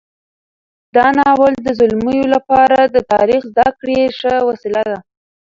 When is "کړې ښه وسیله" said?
3.79-4.83